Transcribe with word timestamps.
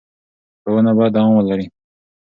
ښوونه 0.61 0.91
باید 0.97 1.13
دوام 1.15 1.33
ولري. 1.35 1.67